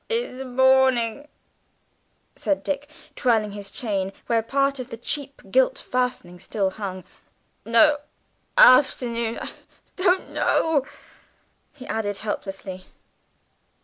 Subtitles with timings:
[0.09, 1.27] "In the morning,"
[2.35, 7.03] said Dick, twirling his chain, where part of the cheap gilt fastening still hung.
[7.65, 7.99] "No;
[8.57, 9.37] afternoon.
[9.37, 9.51] I
[9.97, 10.87] don't know,"
[11.71, 12.87] he added helplessly.